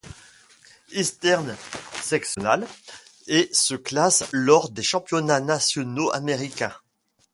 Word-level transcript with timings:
Eastern 0.93 1.55
Sectionals 2.01 2.65
et 3.27 3.51
se 3.53 3.75
classe 3.75 4.23
lors 4.31 4.71
des 4.71 4.81
championnats 4.81 5.39
nationaux 5.41 6.11
américains. 6.11 6.73